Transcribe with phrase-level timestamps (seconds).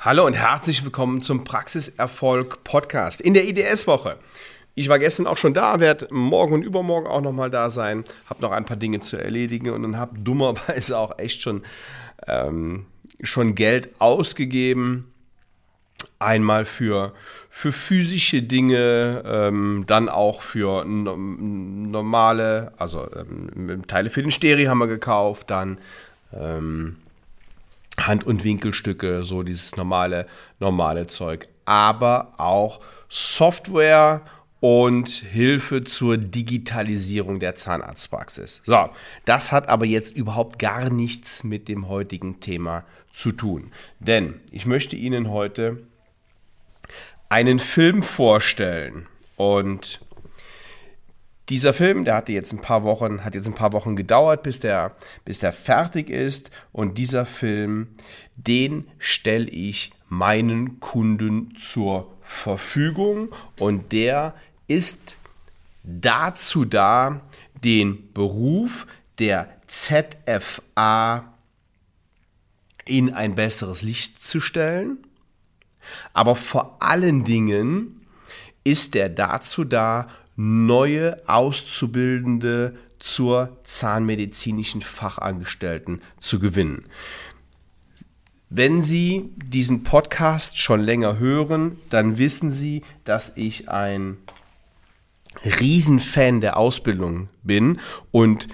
[0.00, 4.16] Hallo und herzlich willkommen zum Praxiserfolg Podcast in der IDS-Woche.
[4.76, 8.40] Ich war gestern auch schon da, werde morgen und übermorgen auch nochmal da sein, habe
[8.40, 11.64] noch ein paar Dinge zu erledigen und dann habe dummerweise auch echt schon,
[12.28, 12.86] ähm,
[13.24, 15.12] schon Geld ausgegeben.
[16.20, 17.12] Einmal für,
[17.50, 24.70] für physische Dinge, ähm, dann auch für no normale, also ähm, Teile für den Stereo
[24.70, 25.78] haben wir gekauft, dann
[26.32, 26.98] ähm,
[28.06, 30.26] Hand- und Winkelstücke, so dieses normale,
[30.60, 31.48] normale Zeug.
[31.64, 34.22] Aber auch Software
[34.60, 38.60] und Hilfe zur Digitalisierung der Zahnarztpraxis.
[38.64, 38.88] So,
[39.24, 43.72] das hat aber jetzt überhaupt gar nichts mit dem heutigen Thema zu tun.
[44.00, 45.84] Denn ich möchte Ihnen heute
[47.28, 49.06] einen Film vorstellen
[49.36, 50.00] und
[51.48, 54.60] dieser Film, der hatte jetzt ein paar Wochen, hat jetzt ein paar Wochen gedauert, bis
[54.60, 54.94] der,
[55.24, 56.50] bis der fertig ist.
[56.72, 57.88] Und dieser Film,
[58.36, 63.30] den stelle ich meinen Kunden zur Verfügung.
[63.58, 64.34] Und der
[64.66, 65.16] ist
[65.84, 67.22] dazu da,
[67.64, 68.86] den Beruf
[69.18, 71.32] der ZFA
[72.84, 74.98] in ein besseres Licht zu stellen.
[76.12, 78.06] Aber vor allen Dingen
[78.64, 80.08] ist er dazu da,
[80.40, 86.84] neue Auszubildende zur zahnmedizinischen Fachangestellten zu gewinnen.
[88.48, 94.16] Wenn Sie diesen Podcast schon länger hören, dann wissen Sie, dass ich ein
[95.44, 97.80] Riesenfan der Ausbildung bin
[98.12, 98.46] und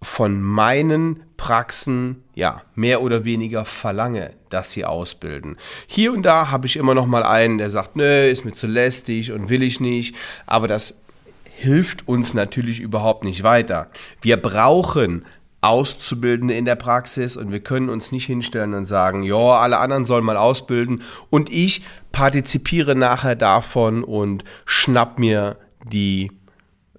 [0.00, 5.56] von meinen Praxen ja mehr oder weniger verlange, dass sie ausbilden.
[5.88, 8.68] Hier und da habe ich immer noch mal einen, der sagt, nö, ist mir zu
[8.68, 10.14] lästig und will ich nicht,
[10.46, 10.96] aber das
[11.58, 13.88] hilft uns natürlich überhaupt nicht weiter.
[14.20, 15.24] Wir brauchen
[15.60, 20.04] Auszubildende in der Praxis und wir können uns nicht hinstellen und sagen, ja, alle anderen
[20.04, 26.30] sollen mal ausbilden und ich partizipiere nachher davon und schnapp mir die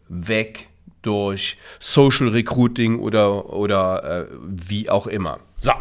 [0.10, 0.68] weg
[1.04, 5.40] durch Social Recruiting oder, oder äh, wie auch immer.
[5.60, 5.72] So.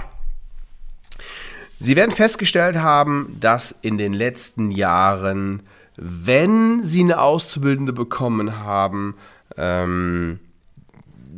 [1.80, 5.64] Sie werden festgestellt haben, dass in den letzten Jahren
[5.98, 9.16] wenn sie eine Auszubildende bekommen haben,
[9.56, 10.38] ähm,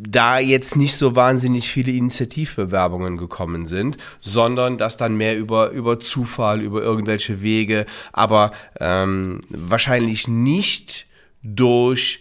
[0.02, 6.00] da jetzt nicht so wahnsinnig viele Initiativbewerbungen gekommen sind, sondern dass dann mehr über, über
[6.00, 11.06] Zufall, über irgendwelche Wege, aber ähm, wahrscheinlich nicht
[11.42, 12.20] durch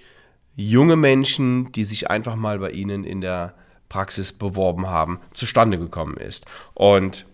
[0.56, 3.54] junge Menschen, die sich einfach mal bei Ihnen in der
[3.88, 6.46] Praxis beworben haben, zustande gekommen ist.
[6.74, 7.26] Und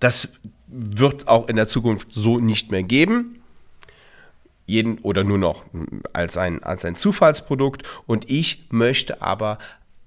[0.00, 0.32] das
[0.66, 3.36] wird auch in der Zukunft so nicht mehr geben
[4.66, 5.64] jeden oder nur noch
[6.12, 7.82] als ein, als ein Zufallsprodukt.
[8.06, 9.58] Und ich möchte aber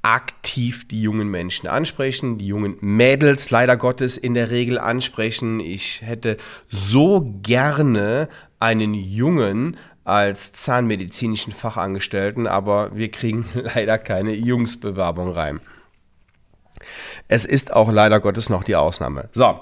[0.01, 5.59] aktiv die jungen Menschen ansprechen, die jungen Mädels leider Gottes in der Regel ansprechen.
[5.59, 6.37] Ich hätte
[6.69, 15.59] so gerne einen Jungen als zahnmedizinischen Fachangestellten, aber wir kriegen leider keine Jungsbewerbung rein.
[17.27, 19.29] Es ist auch leider Gottes noch die Ausnahme.
[19.33, 19.59] So,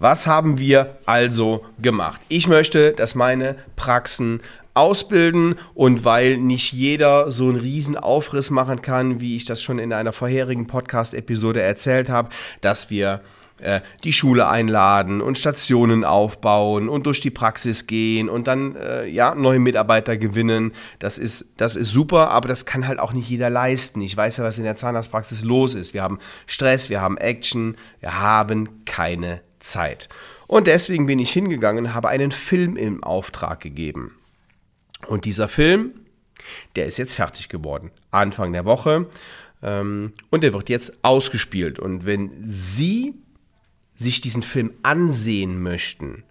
[0.00, 2.20] was haben wir also gemacht?
[2.28, 4.40] Ich möchte, dass meine Praxen
[4.72, 9.78] ausbilden und weil nicht jeder so einen riesen Aufriss machen kann, wie ich das schon
[9.78, 12.30] in einer vorherigen Podcast-Episode erzählt habe,
[12.62, 13.20] dass wir
[13.58, 19.06] äh, die Schule einladen und Stationen aufbauen und durch die Praxis gehen und dann äh,
[19.06, 20.72] ja neue Mitarbeiter gewinnen.
[20.98, 24.00] Das ist das ist super, aber das kann halt auch nicht jeder leisten.
[24.00, 25.92] Ich weiß ja, was in der Zahnarztpraxis los ist.
[25.92, 30.08] Wir haben Stress, wir haben Action, wir haben keine Zeit.
[30.46, 34.16] Und deswegen bin ich hingegangen habe einen Film im Auftrag gegeben.
[35.06, 35.92] Und dieser Film,
[36.76, 37.90] der ist jetzt fertig geworden.
[38.10, 39.06] Anfang der Woche.
[39.62, 41.78] Ähm, und der wird jetzt ausgespielt.
[41.78, 43.14] Und wenn Sie
[43.94, 46.24] sich diesen Film ansehen möchten,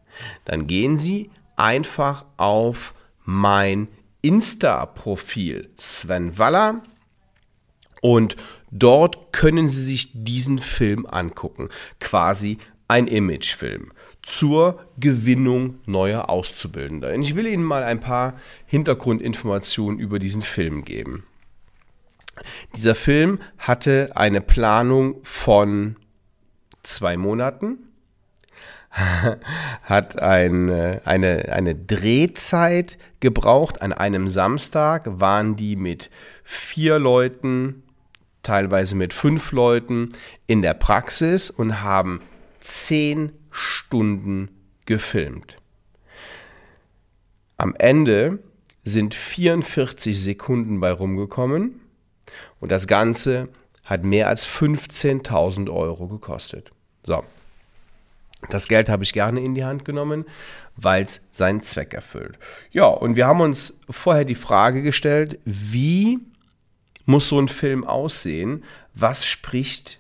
[0.46, 3.88] dann gehen Sie einfach auf mein
[4.22, 6.82] Insta-Profil Sven Waller
[8.02, 8.36] und
[8.72, 11.70] dort können Sie sich diesen Film angucken.
[12.00, 12.58] Quasi
[12.90, 17.14] ein Imagefilm zur Gewinnung neuer Auszubildender.
[17.14, 18.34] Und ich will Ihnen mal ein paar
[18.66, 21.24] Hintergrundinformationen über diesen Film geben.
[22.76, 25.96] Dieser Film hatte eine Planung von
[26.84, 27.78] zwei Monaten,
[29.84, 33.82] hat ein, eine, eine Drehzeit gebraucht.
[33.82, 36.10] An einem Samstag waren die mit
[36.44, 37.84] vier Leuten,
[38.42, 40.10] teilweise mit fünf Leuten
[40.48, 42.22] in der Praxis und haben
[42.62, 44.50] zehn Stunden
[44.86, 45.58] gefilmt.
[47.58, 48.40] Am Ende
[48.84, 51.82] sind 44 Sekunden bei rumgekommen
[52.60, 53.50] und das Ganze
[53.86, 56.72] hat mehr als 15.000 Euro gekostet.
[57.06, 57.24] So.
[58.50, 60.26] Das Geld habe ich gerne in die Hand genommen,
[60.78, 62.40] weil es seinen Zweck erfüllt.
[62.72, 66.20] Ja, und wir haben uns vorher die Frage gestellt, wie
[67.06, 68.64] muss so ein Film aussehen?
[68.94, 70.00] Was spricht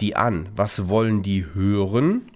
[0.00, 0.48] die an?
[0.54, 2.30] Was wollen die hören?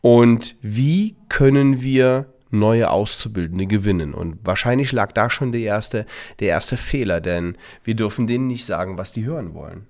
[0.00, 4.14] Und wie können wir neue Auszubildende gewinnen?
[4.14, 6.06] Und wahrscheinlich lag da schon der erste,
[6.40, 9.86] der erste Fehler, denn wir dürfen denen nicht sagen, was die hören wollen.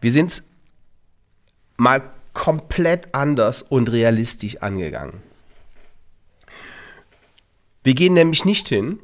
[0.00, 0.42] Wir sind
[1.76, 5.22] mal komplett anders und realistisch angegangen.
[7.82, 8.98] Wir gehen nämlich nicht hin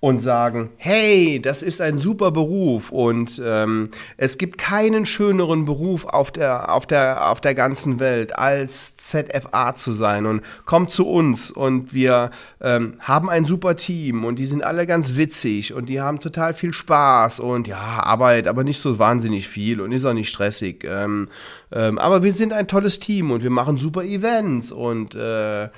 [0.00, 6.06] und sagen, hey, das ist ein super Beruf und ähm, es gibt keinen schöneren Beruf
[6.06, 11.06] auf der, auf, der, auf der ganzen Welt, als ZFA zu sein und kommt zu
[11.06, 12.30] uns und wir
[12.62, 16.54] ähm, haben ein super Team und die sind alle ganz witzig und die haben total
[16.54, 20.82] viel Spaß und ja, Arbeit, aber nicht so wahnsinnig viel und ist auch nicht stressig.
[20.84, 21.28] Ähm,
[21.72, 25.68] ähm, aber wir sind ein tolles Team und wir machen super Events und äh,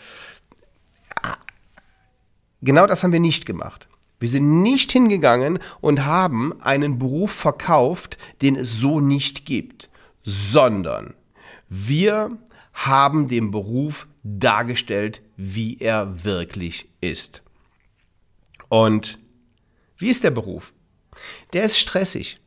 [2.63, 3.89] genau das haben wir nicht gemacht.
[4.23, 9.91] Wir sind nicht hingegangen und haben einen Beruf verkauft, den es so nicht gibt,
[10.23, 11.15] sondern
[11.69, 12.39] wir
[12.73, 17.43] haben den Beruf dargestellt, wie er wirklich ist.
[18.69, 19.19] Und
[19.99, 20.73] wie ist der Beruf?
[21.53, 22.39] Der ist stressig,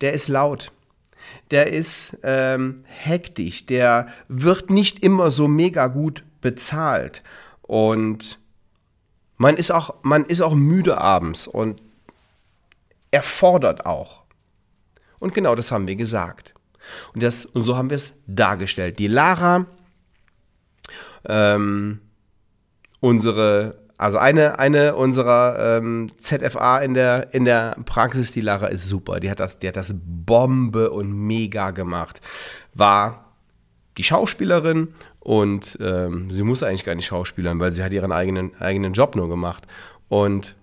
[0.00, 0.72] der ist laut,
[1.52, 7.22] der ist ähm, hektisch, der wird nicht immer so mega gut bezahlt
[7.62, 8.40] und
[9.36, 11.82] man ist auch, man ist auch müde abends und
[13.10, 14.22] erfordert auch.
[15.18, 16.54] Und genau das haben wir gesagt.
[17.14, 18.98] Und, das, und so haben wir es dargestellt.
[18.98, 19.66] Die Lara,
[21.28, 22.00] ähm,
[23.00, 28.86] unsere, also eine, eine unserer ähm, ZFA in der, in der Praxis, die Lara ist
[28.86, 29.20] super.
[29.20, 32.20] Die hat das, die hat das Bombe und mega gemacht.
[32.74, 33.25] War
[33.96, 34.88] die Schauspielerin
[35.20, 39.16] und ähm, sie muss eigentlich gar nicht schauspielern, weil sie hat ihren eigenen, eigenen Job
[39.16, 39.66] nur gemacht.
[40.08, 40.54] Und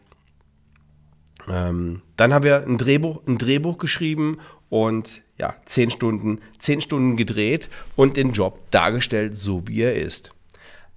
[1.49, 4.37] ähm, dann haben wir ein Drehbuch, ein Drehbuch geschrieben
[4.69, 10.31] und ja, zehn Stunden, zehn Stunden gedreht und den Job dargestellt, so wie er ist.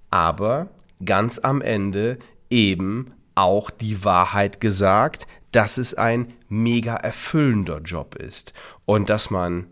[0.09, 0.69] Aber
[1.03, 2.17] ganz am Ende
[2.49, 8.53] eben auch die Wahrheit gesagt, dass es ein mega erfüllender Job ist
[8.85, 9.67] und dass man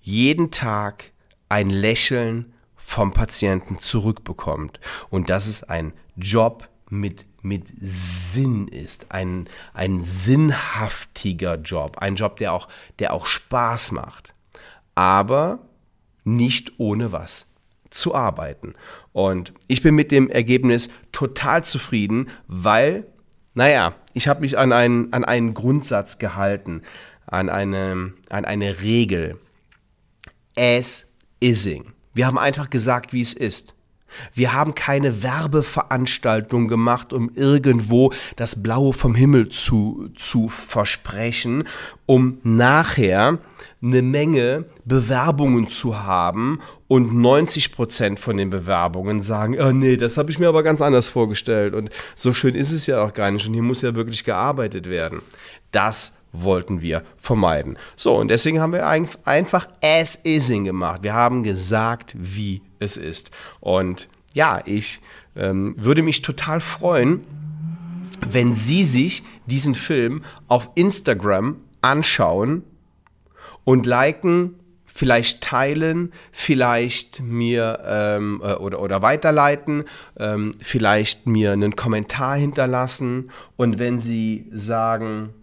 [0.00, 1.12] jeden Tag
[1.48, 4.80] ein Lächeln vom Patienten zurückbekommt
[5.10, 12.36] und dass es ein Job mit, mit Sinn ist, ein, ein sinnhaftiger Job, ein Job,
[12.36, 12.68] der auch,
[12.98, 14.32] der auch Spaß macht,
[14.94, 15.60] aber
[16.24, 17.46] nicht ohne was
[17.90, 18.74] zu arbeiten.
[19.12, 23.06] Und ich bin mit dem Ergebnis total zufrieden, weil,
[23.54, 26.82] naja, ich habe mich an einen, an einen Grundsatz gehalten,
[27.26, 29.38] an eine, an eine Regel.
[30.56, 31.07] As
[31.40, 31.92] ising.
[32.14, 33.74] Wir haben einfach gesagt, wie es ist.
[34.34, 41.64] Wir haben keine Werbeveranstaltung gemacht, um irgendwo das Blaue vom Himmel zu, zu versprechen,
[42.06, 43.38] um nachher
[43.82, 50.16] eine Menge Bewerbungen zu haben und 90 Prozent von den Bewerbungen sagen, oh nee, das
[50.16, 53.30] habe ich mir aber ganz anders vorgestellt und so schön ist es ja auch gar
[53.30, 55.20] nicht und hier muss ja wirklich gearbeitet werden.
[55.70, 57.78] Das wollten wir vermeiden.
[57.96, 61.02] So, und deswegen haben wir einfach as-ising gemacht.
[61.02, 63.30] Wir haben gesagt, wie es ist.
[63.60, 65.00] Und ja, ich
[65.36, 67.24] ähm, würde mich total freuen,
[68.28, 72.62] wenn Sie sich diesen Film auf Instagram anschauen
[73.64, 74.54] und liken,
[74.86, 79.84] vielleicht teilen, vielleicht mir ähm, äh, oder, oder weiterleiten,
[80.18, 85.34] ähm, vielleicht mir einen Kommentar hinterlassen und wenn Sie sagen,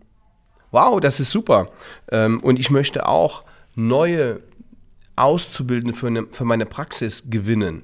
[0.76, 1.72] wow, das ist super.
[2.12, 3.44] Ähm, und ich möchte auch
[3.76, 4.42] neue
[5.16, 7.84] Auszubildende für, eine, für meine Praxis gewinnen.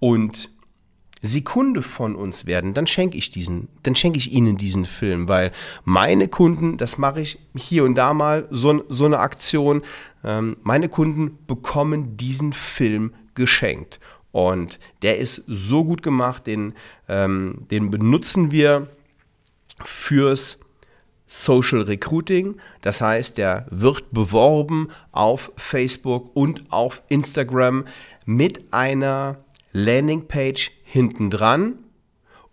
[0.00, 0.50] Und
[1.20, 5.28] sie Kunde von uns werden, dann schenke ich diesen, dann schenke ich ihnen diesen Film,
[5.28, 5.52] weil
[5.84, 9.82] meine Kunden, das mache ich hier und da mal so, so eine Aktion,
[10.24, 14.00] ähm, meine Kunden bekommen diesen Film geschenkt.
[14.32, 16.72] Und der ist so gut gemacht, den,
[17.06, 18.88] ähm, den benutzen wir
[19.84, 20.60] fürs
[21.26, 22.56] Social Recruiting.
[22.82, 27.86] Das heißt, der wird beworben auf Facebook und auf Instagram
[28.24, 31.78] mit einer Landingpage hinten dran,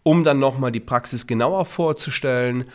[0.01, 2.65] um dann nochmal die Praxis genauer vorzustellen.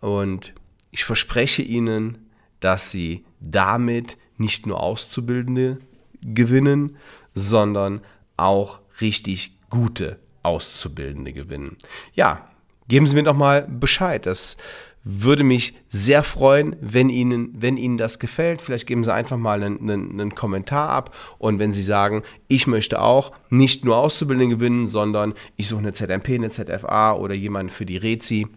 [0.00, 0.54] Und
[0.90, 5.78] ich verspreche Ihnen, dass Sie damit nicht nur Auszubildende
[6.22, 6.96] gewinnen,
[7.34, 8.00] sondern
[8.36, 11.76] auch richtig gute Auszubildende gewinnen.
[12.14, 12.48] Ja,
[12.88, 14.26] geben Sie mir doch mal Bescheid.
[14.26, 14.56] Das
[15.04, 18.62] würde mich sehr freuen, wenn Ihnen, wenn Ihnen das gefällt.
[18.62, 21.14] Vielleicht geben Sie einfach mal einen, einen, einen, Kommentar ab.
[21.38, 25.92] Und wenn Sie sagen, ich möchte auch nicht nur Auszubildende gewinnen, sondern ich suche eine
[25.92, 28.48] ZMP, eine ZFA oder jemanden für die Rezi,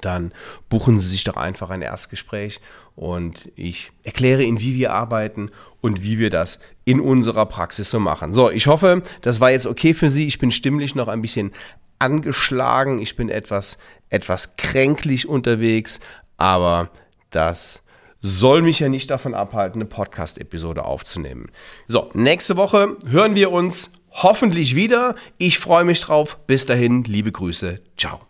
[0.00, 0.32] dann
[0.70, 2.60] buchen Sie sich doch einfach ein Erstgespräch
[2.96, 5.50] und ich erkläre Ihnen, wie wir arbeiten
[5.80, 8.32] und wie wir das in unserer Praxis so machen.
[8.32, 10.26] So, ich hoffe, das war jetzt okay für Sie.
[10.26, 11.52] Ich bin stimmlich noch ein bisschen
[11.98, 16.00] angeschlagen, ich bin etwas, etwas kränklich unterwegs,
[16.36, 16.90] aber
[17.30, 17.82] das
[18.20, 21.50] soll mich ja nicht davon abhalten, eine Podcast-Episode aufzunehmen.
[21.86, 25.14] So, nächste Woche hören wir uns hoffentlich wieder.
[25.36, 26.38] Ich freue mich drauf.
[26.46, 27.80] Bis dahin, liebe Grüße.
[27.98, 28.20] Ciao.